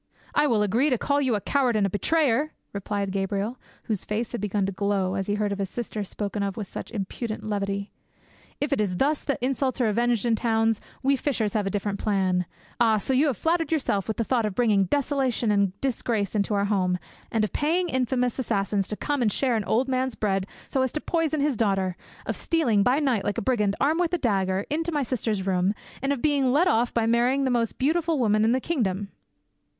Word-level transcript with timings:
"I 0.33 0.47
will 0.47 0.63
agree 0.63 0.89
to 0.89 0.97
call 0.97 1.21
you 1.21 1.35
a 1.35 1.41
coward 1.41 1.75
and 1.75 1.85
a 1.85 1.89
betrayer!" 1.91 2.53
replied 2.73 3.11
Gabriel, 3.11 3.59
whose 3.83 4.03
face 4.03 4.31
had 4.31 4.41
begun 4.41 4.65
to 4.65 4.71
glow, 4.71 5.13
as 5.13 5.27
he 5.27 5.35
heard 5.35 5.55
his 5.55 5.69
sister 5.69 6.03
spoken 6.03 6.41
of 6.41 6.57
with 6.57 6.67
such 6.67 6.89
impudent 6.89 7.43
levity. 7.43 7.91
"If 8.59 8.73
it 8.73 8.81
is 8.81 8.97
thus 8.97 9.23
that 9.25 9.37
insults 9.41 9.79
are 9.79 9.85
avenged 9.87 10.25
in 10.25 10.35
towns, 10.35 10.81
we 11.03 11.15
fishers 11.15 11.53
have 11.53 11.67
a 11.67 11.69
different 11.69 11.99
plan. 11.99 12.47
Ah! 12.79 12.97
so 12.97 13.13
you 13.13 13.31
flattered 13.35 13.71
yourself 13.71 14.07
with 14.07 14.17
the 14.17 14.23
thought 14.23 14.43
of 14.47 14.55
bringing 14.55 14.85
desolation 14.85 15.51
aid 15.51 15.79
disgrace 15.81 16.33
into 16.33 16.55
our 16.55 16.65
home, 16.65 16.97
and 17.31 17.43
of 17.43 17.53
paying 17.53 17.87
infamous 17.87 18.39
assassins 18.39 18.87
to 18.87 18.97
come 18.97 19.21
and 19.21 19.31
share 19.31 19.55
an 19.55 19.63
old 19.65 19.87
man's 19.87 20.15
bread 20.15 20.47
so 20.67 20.81
as 20.81 20.91
to 20.93 20.99
poison 20.99 21.41
his 21.41 21.55
daughter, 21.55 21.95
of 22.25 22.35
stealing 22.35 22.81
by 22.81 22.97
night, 22.97 23.23
like 23.23 23.37
a 23.37 23.41
brigand, 23.43 23.75
armed 23.79 23.99
with 23.99 24.13
a 24.15 24.17
dagger, 24.17 24.65
into 24.71 24.91
my 24.91 25.03
sister's 25.03 25.45
room, 25.45 25.75
and 26.01 26.11
of 26.11 26.23
being 26.23 26.51
let 26.51 26.67
off 26.67 26.91
by 26.91 27.05
marrying 27.05 27.43
the 27.43 27.51
most 27.51 27.77
beautiful 27.77 28.17
woman 28.17 28.43
in 28.43 28.51
the 28.51 28.59
kingdom!" 28.59 29.11